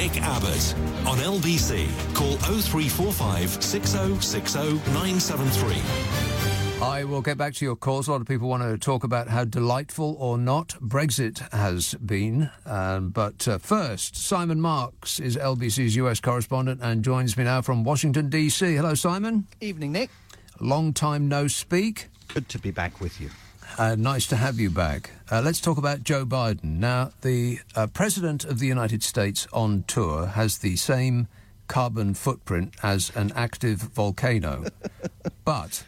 [0.00, 0.74] Nick Abbot
[1.06, 1.86] on LBC.
[2.14, 4.58] Call 0345 6060
[4.94, 5.76] 973.
[6.80, 8.08] I will get back to your calls.
[8.08, 12.50] A lot of people want to talk about how delightful or not Brexit has been.
[12.64, 17.84] Um, but uh, first, Simon Marks is LBC's US correspondent and joins me now from
[17.84, 18.76] Washington, D.C.
[18.76, 19.48] Hello, Simon.
[19.60, 20.08] Evening, Nick.
[20.60, 22.08] Long time no speak.
[22.32, 23.28] Good to be back with you.
[23.78, 25.10] Uh, nice to have you back.
[25.30, 26.78] Uh, let's talk about Joe Biden.
[26.78, 31.28] Now, the uh, President of the United States on tour has the same
[31.68, 34.64] carbon footprint as an active volcano.
[35.44, 35.84] but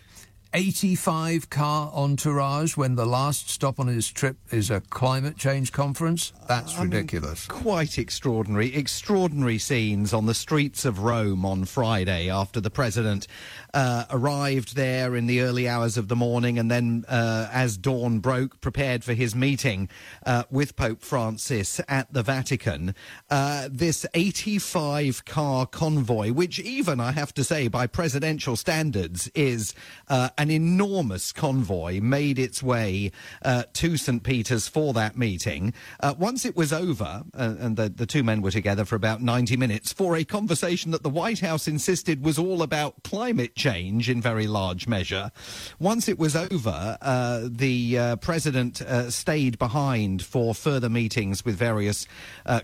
[0.55, 6.33] 85 car entourage when the last stop on his trip is a climate change conference?
[6.47, 7.48] That's I ridiculous.
[7.48, 8.74] Mean, quite extraordinary.
[8.74, 13.27] Extraordinary scenes on the streets of Rome on Friday after the president
[13.73, 18.19] uh, arrived there in the early hours of the morning and then, uh, as dawn
[18.19, 19.88] broke, prepared for his meeting
[20.27, 22.95] uh, with Pope Francis at the Vatican.
[23.30, 29.74] Uh, this 85 car convoy, which even, I have to say, by presidential standards, is
[30.09, 33.12] uh, an enormous convoy made its way
[33.43, 34.24] uh, to St.
[34.24, 35.73] Peter's for that meeting.
[36.01, 39.23] Uh, once it was over, uh, and the, the two men were together for about
[39.23, 44.10] 90 minutes, for a conversation that the White House insisted was all about climate change
[44.10, 45.30] in very large measure.
[45.79, 51.54] Once it was over, uh, the uh, president uh, stayed behind for further meetings with
[51.54, 52.04] various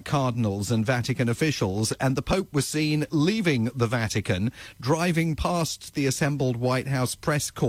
[0.02, 6.06] cardinals and Vatican officials, and the Pope was seen leaving the Vatican, driving past the
[6.06, 7.67] assembled White House press corps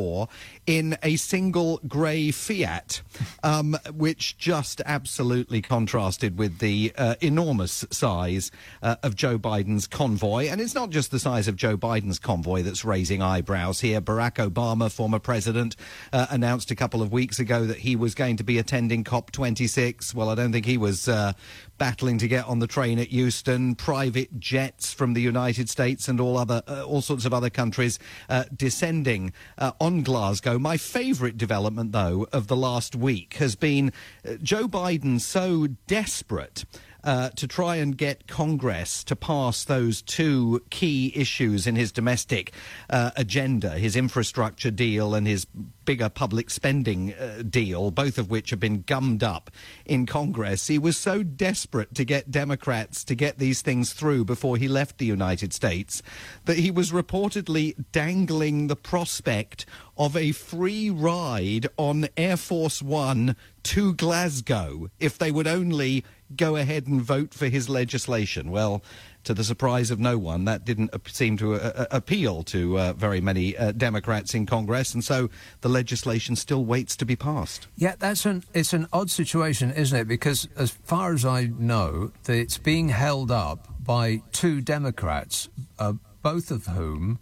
[0.66, 3.02] in a single grey Fiat,
[3.44, 10.48] um, which just absolutely contrasted with the uh, enormous size uh, of Joe Biden's convoy.
[10.48, 14.02] And it's not just the size of Joe Biden's convoy that's raising eyebrows here.
[14.02, 15.76] Barack Obama, former president,
[16.14, 20.14] uh, announced a couple of weeks ago that he was going to be attending COP26.
[20.14, 21.34] Well, I don't think he was uh,
[21.78, 23.76] battling to get on the train at Euston.
[23.76, 28.00] private jets from the United States and all other uh, all sorts of other countries
[28.30, 30.60] uh, descending uh, on Glasgow.
[30.60, 33.92] My favourite development, though, of the last week has been
[34.24, 36.64] uh, Joe Biden so desperate
[37.04, 42.54] uh, to try and get Congress to pass those two key issues in his domestic
[42.90, 45.46] uh, agenda, his infrastructure deal and his
[45.86, 49.50] bigger public spending uh, deal, both of which have been gummed up
[49.86, 50.68] in Congress.
[50.68, 54.98] He was so desperate to get Democrats to get these things through before he left
[54.98, 56.02] the United States
[56.46, 59.66] that he was reportedly dangling the prospect
[59.98, 63.36] of a free ride on Air Force One
[63.70, 66.04] to Glasgow if they would only
[66.36, 68.50] go ahead and vote for his legislation.
[68.50, 68.82] Well,
[69.26, 72.94] to the surprise of no one, that didn't seem to uh, uh, appeal to uh,
[72.94, 75.30] very many uh, Democrats in Congress, and so
[75.62, 77.68] the legislation still waits to be passed.
[77.76, 80.08] Yeah, that's an it's an odd situation, isn't it?
[80.08, 85.48] Because as far as I know, it's being held up by two Democrats,
[85.78, 85.94] uh,
[86.24, 87.20] both of whom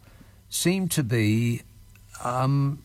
[0.47, 1.63] seem to be
[2.23, 2.81] um,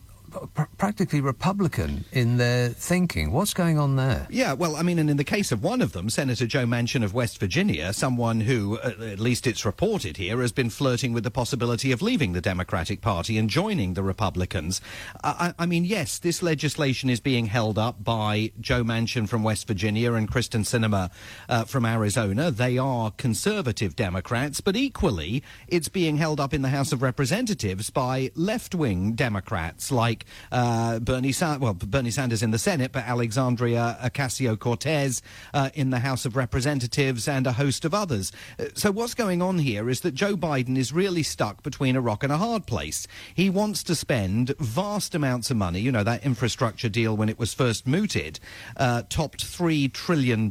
[0.54, 3.32] pr- practically Republican in their thinking.
[3.32, 4.26] What's going on there?
[4.30, 7.04] Yeah, well, I mean, and in the case of one of them, Senator Joe Manchin
[7.04, 11.24] of West Virginia, someone who, uh, at least it's reported here, has been flirting with
[11.24, 14.80] the possibility of leaving the Democratic Party and joining the Republicans.
[15.22, 19.66] I, I mean, yes, this legislation is being held up by Joe Manchin from West
[19.66, 21.10] Virginia and Kyrsten Sinema
[21.48, 22.50] uh, from Arizona.
[22.50, 27.90] They are conservative Democrats, but equally, it's being held up in the House of Representatives
[27.90, 33.98] by left-wing Democrats like uh, Bernie, Sa- well, Bernie Sanders in the Senate, but Alexandria
[34.02, 35.22] Ocasio Cortez
[35.54, 38.32] uh, in the House of Representatives and a host of others.
[38.58, 42.00] Uh, so what's going on here is that Joe Biden is really stuck between a
[42.00, 43.06] rock and a hard place.
[43.34, 45.80] He wants to spend vast amounts of money.
[45.80, 48.38] You know, that infrastructure deal when it was first mooted
[48.76, 50.50] uh, topped $3 trillion.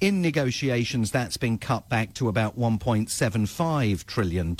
[0.00, 4.56] In negotiations, that's been cut back to about $1.75 trillion.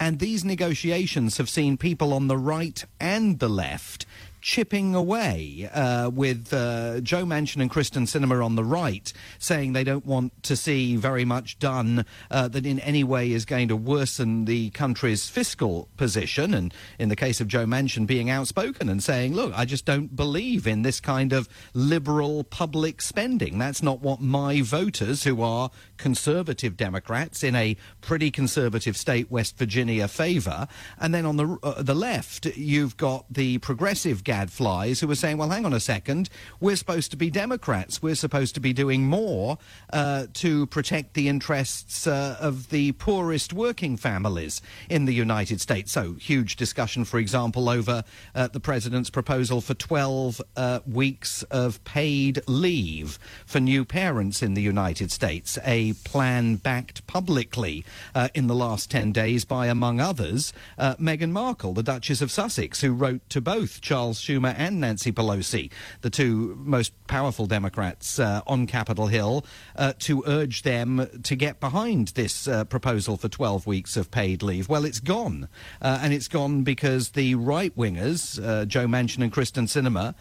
[0.00, 4.04] And these negotiations have seen people on the right and the left
[4.40, 9.84] chipping away uh, with uh, Joe Manchin and Kyrsten Sinema on the right, saying they
[9.84, 13.76] don't want to see very much done uh, that in any way is going to
[13.76, 16.54] worsen the country's fiscal position.
[16.54, 20.14] And in the case of Joe Manchin being outspoken and saying, look, I just don't
[20.14, 23.58] believe in this kind of liberal public spending.
[23.58, 29.58] That's not what my voters, who are conservative Democrats in a pretty conservative state, West
[29.58, 30.68] Virginia, favour.
[30.98, 35.38] And then on the, uh, the left, you've got the progressive gadflies who are saying,
[35.38, 36.28] well, hang on a second,
[36.60, 38.02] we're supposed to be Democrats.
[38.02, 39.56] We're supposed to be doing more
[39.90, 44.60] uh, to protect the interests uh, of the poorest working families
[44.90, 45.92] in the United States.
[45.92, 48.04] So, huge discussion, for example, over
[48.34, 54.52] uh, the president's proposal for 12 uh, weeks of paid leave for new parents in
[54.52, 57.82] the United States, a plan backed publicly
[58.14, 62.30] uh, in the last 10 days by, among others, uh, Meghan Markle, the Duchess of
[62.30, 65.70] Sussex, who wrote to both Charles Schumer and Nancy Pelosi,
[66.02, 69.44] the two most powerful Democrats uh, on Capitol Hill,
[69.76, 74.42] uh, to urge them to get behind this uh, proposal for 12 weeks of paid
[74.42, 74.68] leave.
[74.68, 75.48] Well, it's gone.
[75.80, 80.14] Uh, and it's gone because the right wingers, uh, Joe Manchin and Kyrsten Sinema,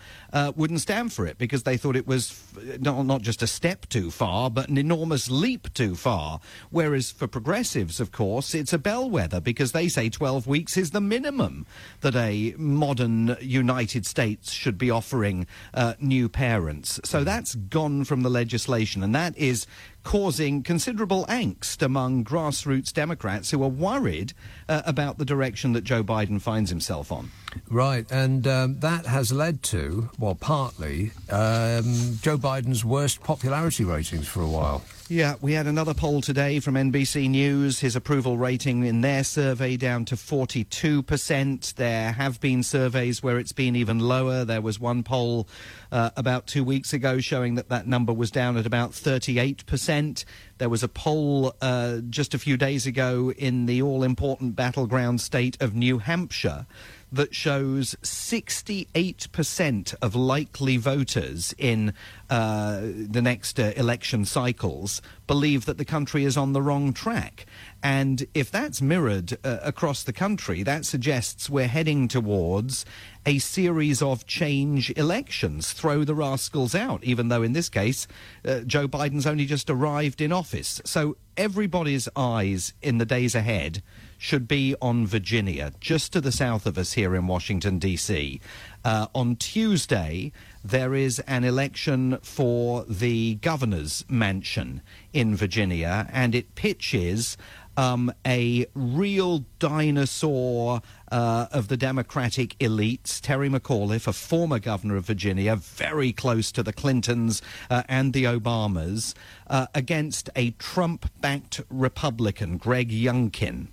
[0.55, 2.41] wouldn't stand for it because they thought it was
[2.79, 6.39] not, not just a step too far, but an enormous leap too far.
[6.69, 11.01] Whereas for progressives, of course, it's a bellwether because they say 12 weeks is the
[11.01, 11.65] minimum
[12.01, 16.99] that a modern United States should be offering uh, new parents.
[17.03, 19.65] So that's gone from the legislation, and that is
[20.07, 24.31] causing considerable angst among grassroots Democrats who are worried
[24.69, 27.29] uh, about the direction that Joe Biden finds himself on.
[27.69, 34.29] Right, and um, that has led to, well, partly, um, Joe Biden's worst popularity ratings
[34.29, 34.81] for a while.
[35.09, 37.79] Yeah, we had another poll today from NBC News.
[37.79, 41.75] His approval rating in their survey down to 42%.
[41.75, 44.43] There have been surveys where it's been even lower.
[44.43, 45.47] There was one poll
[45.93, 49.63] uh, about two weeks ago showing that that number was down at about 38%
[49.97, 50.25] event
[50.57, 55.21] there was a poll uh, just a few days ago in the all important battleground
[55.21, 56.65] state of New Hampshire
[57.11, 61.93] that shows 68% of likely voters in
[62.29, 67.45] uh, the next uh, election cycles believe that the country is on the wrong track.
[67.81, 72.85] And if that's mirrored uh, across the country, that suggests we're heading towards
[73.25, 75.71] a series of change elections.
[75.71, 78.07] Throw the rascals out, even though in this case,
[78.43, 80.46] uh, Joe Biden's only just arrived in office.
[80.85, 83.83] So everybody's eyes in the days ahead
[84.17, 88.41] should be on Virginia, just to the south of us here in Washington, D.C.
[88.83, 90.31] Uh, on Tuesday,
[90.63, 94.81] there is an election for the governor's mansion
[95.13, 97.37] in Virginia, and it pitches
[97.77, 100.81] um, a real dinosaur
[101.11, 106.63] uh, of the Democratic elites, Terry McAuliffe, a former governor of Virginia, very close to
[106.63, 109.13] the Clintons uh, and the Obamas,
[109.47, 113.67] uh, against a Trump backed Republican, Greg Youngkin.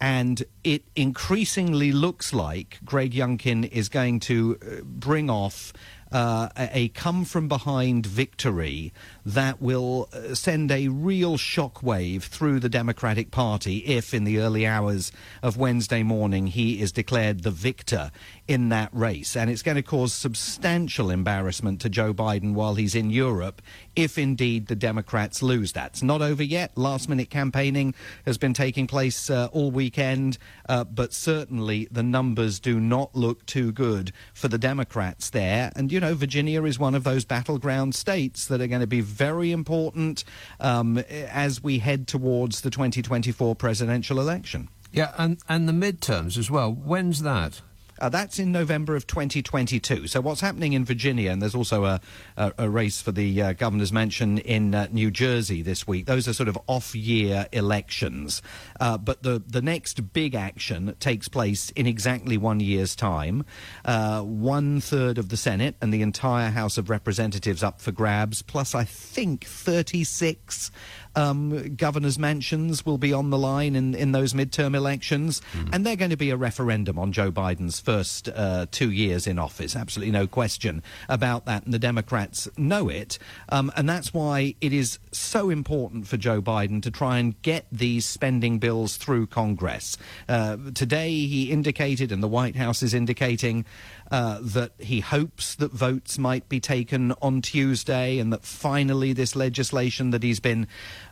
[0.00, 5.74] And it increasingly looks like Greg Youngkin is going to uh, bring off
[6.12, 8.92] uh, a come from behind victory
[9.24, 14.66] that will uh, send a real shockwave through the Democratic Party if, in the early
[14.66, 15.12] hours
[15.42, 18.10] of Wednesday morning, he is declared the victor
[18.50, 19.36] in that race.
[19.36, 23.62] And it's going to cause substantial embarrassment to Joe Biden while he's in Europe
[23.94, 25.70] if indeed the Democrats lose.
[25.72, 25.92] that.
[25.92, 26.76] It's not over yet.
[26.76, 27.94] Last minute campaigning
[28.26, 30.36] has been taking place uh, all weekend,
[30.68, 35.70] uh, but certainly the numbers do not look too good for the Democrats there.
[35.76, 39.00] And, you know, Virginia is one of those battleground states that are going to be
[39.00, 40.24] very important
[40.58, 44.68] um, as we head towards the 2024 presidential election.
[44.90, 46.72] Yeah, and, and the midterms as well.
[46.72, 47.60] When's that?
[48.00, 50.06] Uh, that's in November of 2022.
[50.06, 52.00] So what's happening in Virginia, and there's also a,
[52.36, 56.06] a, a race for the uh, governor's mansion in uh, New Jersey this week.
[56.06, 58.40] Those are sort of off-year elections.
[58.80, 63.44] Uh, but the, the next big action takes place in exactly one year's time.
[63.84, 68.42] Uh, one third of the Senate and the entire House of Representatives up for grabs,
[68.42, 70.70] plus I think 36
[71.14, 75.68] um, governors' mansions will be on the line in, in those midterm elections, mm.
[75.72, 79.38] and they're going to be a referendum on Joe Biden's first uh, two years in
[79.38, 79.76] office.
[79.76, 83.18] Absolutely no question about that, and the Democrats know it.
[83.48, 87.66] Um, and that's why it is so important for Joe Biden to try and get
[87.72, 89.96] these spending bills through Congress.
[90.28, 93.64] Uh, today, he indicated, and the White House is indicating,
[94.10, 99.36] uh, that he hopes that votes might be taken on Tuesday and that finally this
[99.36, 100.66] legislation that he's been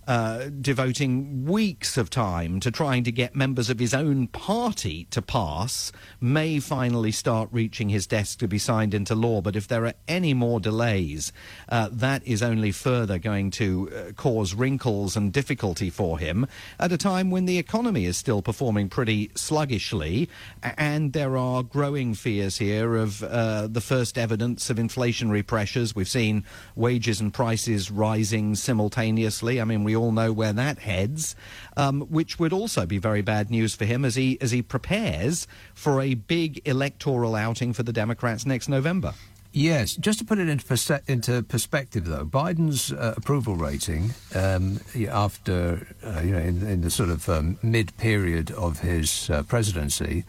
[0.09, 5.21] uh, devoting weeks of time to trying to get members of his own party to
[5.21, 9.43] pass may finally start reaching his desk to be signed into law.
[9.43, 11.31] But if there are any more delays,
[11.69, 16.47] uh, that is only further going to uh, cause wrinkles and difficulty for him
[16.81, 20.27] at a time when the economy is still performing pretty sluggishly
[20.62, 25.95] and there are growing fears here of uh, the first evidence of inflationary pressures.
[25.95, 26.45] We've seen
[26.77, 29.61] wages and prices rising simultaneously.
[29.61, 31.37] I mean, we all know where that heads,
[31.76, 35.47] um, which would also be very bad news for him as he as he prepares
[35.75, 39.14] for a big electoral outing for the Democrats next November.
[39.52, 44.78] Yes, just to put it into, into perspective, though, Biden's uh, approval rating um,
[45.11, 49.43] after, uh, you know, in, in, the sort of um, mid period of his uh,
[49.45, 50.25] presidency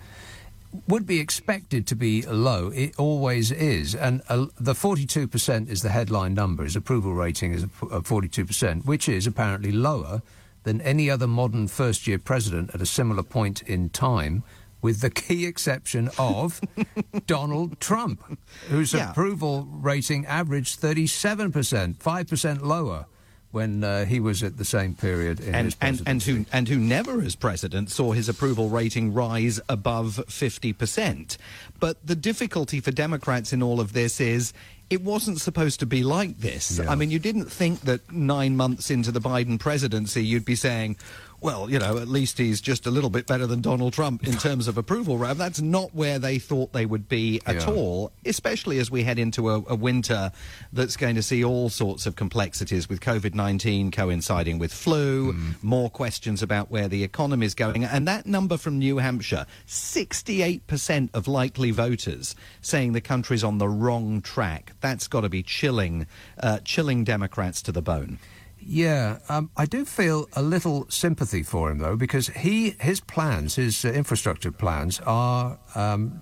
[0.88, 2.68] would be expected to be low.
[2.70, 3.96] It always is.
[3.96, 6.64] And uh, the 42% is the headline number.
[6.64, 10.22] His approval rating is 42%, which is apparently lower
[10.64, 14.44] than any other modern first year president at a similar point in time
[14.82, 16.62] with the key exception of
[17.26, 19.12] Donald Trump, whose yeah.
[19.12, 23.06] approval rating averaged 37%, 5% lower
[23.52, 26.68] when uh, he was at the same period in and, his and, and who and
[26.68, 31.38] who never as president saw his approval rating rise above 50%.
[31.80, 34.54] But the difficulty for Democrats in all of this is
[34.90, 36.80] it wasn't supposed to be like this.
[36.80, 36.92] Yeah.
[36.92, 40.98] I mean, you didn't think that 9 months into the Biden presidency you'd be saying
[41.42, 44.34] well, you know, at least he's just a little bit better than Donald Trump in
[44.34, 45.38] terms of approval rating.
[45.38, 47.74] That's not where they thought they would be at yeah.
[47.74, 50.32] all, especially as we head into a, a, winter
[50.74, 55.64] that's going to see all sorts of complexities with COVID 19 coinciding with flu, mm.
[55.64, 57.86] more questions about where the economy is going.
[57.86, 63.70] And that number from New Hampshire 68% of likely voters saying the country's on the
[63.70, 64.74] wrong track.
[64.82, 66.08] That's got to be chilling,
[66.42, 68.20] uh, chilling Democrats to the bone.
[68.62, 73.56] Yeah, um, I do feel a little sympathy for him though, because he his plans,
[73.56, 76.22] his uh, infrastructure plans, are um,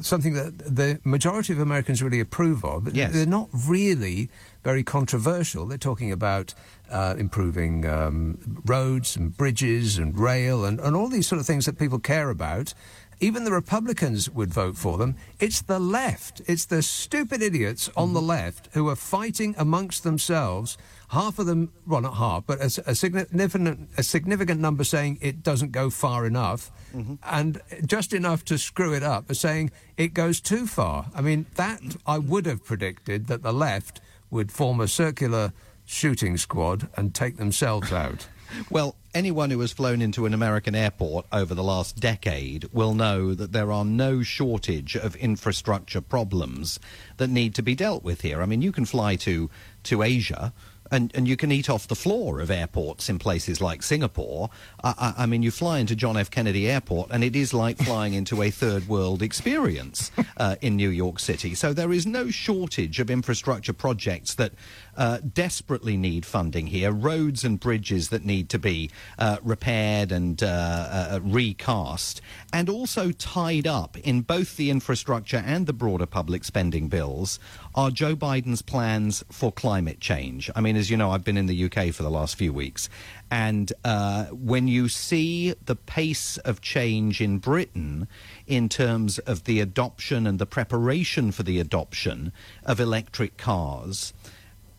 [0.00, 2.94] something that the majority of Americans really approve of.
[2.94, 3.12] Yes.
[3.12, 4.30] They're not really
[4.64, 5.66] very controversial.
[5.66, 6.54] They're talking about
[6.90, 11.66] uh, improving um, roads and bridges and rail and, and all these sort of things
[11.66, 12.74] that people care about.
[13.20, 15.16] Even the Republicans would vote for them.
[15.40, 16.40] It's the left.
[16.46, 18.14] It's the stupid idiots on mm-hmm.
[18.14, 20.78] the left who are fighting amongst themselves.
[21.08, 25.42] Half of them, well, not half, but a, a significant, a significant number saying it
[25.42, 27.14] doesn't go far enough, mm-hmm.
[27.24, 31.06] and just enough to screw it up, as saying it goes too far.
[31.14, 35.52] I mean, that I would have predicted that the left would form a circular
[35.84, 38.28] shooting squad and take themselves out.
[38.70, 43.34] Well, anyone who has flown into an American airport over the last decade will know
[43.34, 46.78] that there are no shortage of infrastructure problems
[47.16, 48.42] that need to be dealt with here.
[48.42, 49.50] I mean, you can fly to,
[49.84, 50.52] to Asia
[50.90, 54.50] and, and you can eat off the floor of airports in places like Singapore.
[54.82, 56.30] I, I, mean, you fly into John F.
[56.30, 60.90] Kennedy Airport, and it is like flying into a third world experience uh, in New
[60.90, 61.54] York City.
[61.54, 64.52] So there is no shortage of infrastructure projects that
[64.98, 70.42] uh, desperately need funding here, roads and bridges that need to be uh, repaired and
[70.42, 72.20] uh, uh, recast,
[72.52, 77.38] and also tied up in both the infrastructure and the broader public spending bills
[77.76, 80.50] are Joe Biden's plans for climate change.
[80.56, 82.88] I mean, as you know, I've been in the UK for the last few weeks,
[83.30, 88.08] and uh, when you see the pace of change in Britain
[88.48, 92.32] in terms of the adoption and the preparation for the adoption
[92.64, 94.12] of electric cars,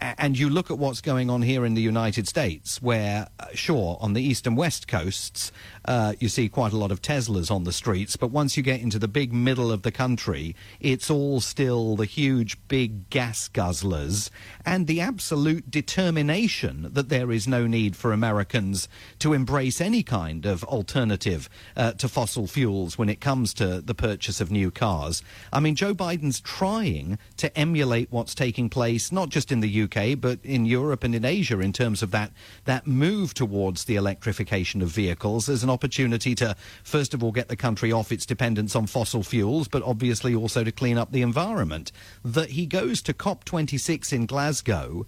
[0.01, 3.97] and you look at what's going on here in the United States, where, uh, sure,
[3.99, 5.51] on the east and west coasts,
[5.85, 8.79] uh, you see quite a lot of Teslas on the streets, but once you get
[8.79, 14.29] into the big middle of the country, it's all still the huge, big gas guzzlers
[14.65, 18.87] and the absolute determination that there is no need for Americans
[19.19, 23.95] to embrace any kind of alternative uh, to fossil fuels when it comes to the
[23.95, 25.21] purchase of new cars.
[25.51, 29.88] I mean, Joe Biden's trying to emulate what's taking place, not just in the UK
[29.89, 32.31] UK, but in Europe and in Asia in terms of that,
[32.65, 37.48] that move towards the electrification of vehicles as an opportunity to, first of all, get
[37.48, 41.22] the country off its dependence on fossil fuels, but obviously also to clean up the
[41.22, 41.91] environment.
[42.24, 45.05] That he goes to COP26 in Glasgow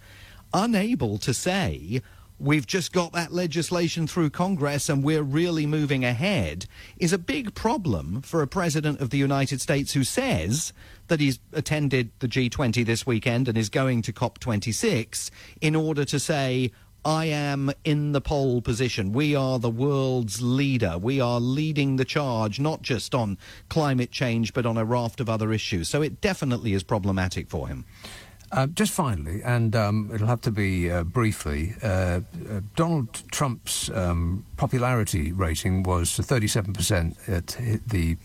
[0.54, 2.02] unable to say,
[2.42, 6.66] we've just got that legislation through Congress and we're really moving ahead
[6.98, 10.74] is a big problem for a president of the United States who says
[11.08, 15.30] that he's attended the G20 this weekend and is going to COP26
[15.62, 16.72] in order to say,
[17.06, 19.12] I am in the pole position.
[19.12, 20.98] We are the world's leader.
[20.98, 23.38] We are leading the charge, not just on
[23.70, 25.90] climate change, but on a raft of other issues.
[25.90, 27.86] So it definitely is problematic for him.
[28.52, 33.90] Uh, just finally, and um, it'll have to be uh, briefly, uh, uh Donald Trump's
[33.92, 37.56] um, popularity rating was 37% at
[37.88, 38.18] the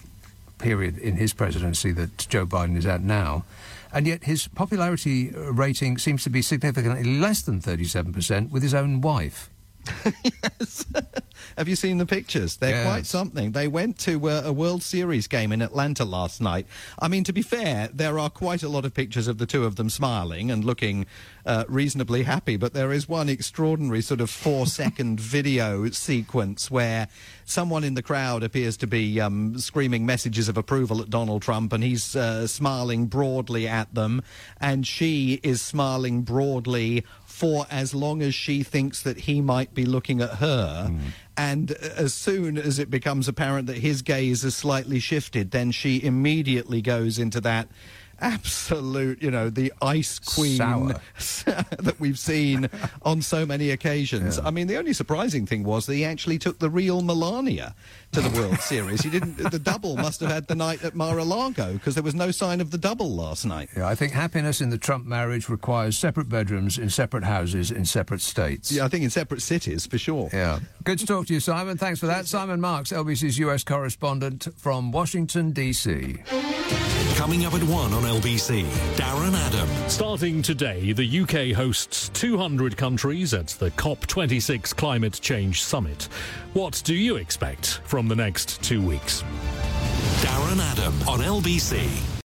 [0.58, 3.44] period in his presidency that Joe Biden is at now.
[3.92, 9.00] And yet his popularity rating seems to be significantly less than 37% with his own
[9.00, 9.48] wife.
[10.24, 10.84] yes.
[11.58, 12.56] Have you seen the pictures?
[12.56, 12.86] They're Yes.
[12.86, 13.52] quite something.
[13.52, 16.66] They went to uh, a World Series game in Atlanta last night.
[16.98, 19.64] I mean, to be fair, there are quite a lot of pictures of the two
[19.64, 21.06] of them smiling and looking
[21.46, 27.08] uh, reasonably happy, but there is one extraordinary sort of four second video sequence where
[27.44, 31.72] someone in the crowd appears to be um, screaming messages of approval at Donald Trump
[31.72, 34.22] and he's uh, smiling broadly at them,
[34.60, 37.04] and she is smiling broadly
[37.36, 40.90] for as long as she thinks that he might be looking at her.
[41.36, 46.02] And as soon as it becomes apparent that his gaze has slightly shifted, then she
[46.02, 47.68] immediately goes into that
[48.22, 50.56] absolute, you know, the ice queen
[51.78, 52.70] that we've seen
[53.02, 54.38] on so many occasions.
[54.38, 57.74] I mean, the only surprising thing was that he actually took the real Melania
[58.16, 59.02] to the World Series.
[59.02, 59.36] He didn't.
[59.36, 62.70] The double must have had the night at Mar-a-Lago because there was no sign of
[62.70, 63.68] the double last night.
[63.76, 67.84] Yeah, I think happiness in the Trump marriage requires separate bedrooms in separate houses in
[67.84, 68.72] separate states.
[68.72, 70.30] Yeah, I think in separate cities for sure.
[70.32, 70.60] Yeah.
[70.84, 71.76] Good to talk to you, Simon.
[71.76, 72.26] Thanks for that.
[72.26, 76.16] Simon Marks, LBC's US correspondent from Washington, D.C.
[77.16, 78.64] Coming up at 1 on LBC,
[78.96, 79.68] Darren Adam.
[79.88, 86.08] Starting today, the UK hosts 200 countries at the COP26 Climate Change Summit.
[86.52, 89.22] What do you expect from the next two weeks?
[90.22, 92.06] Darren Adam on LBC.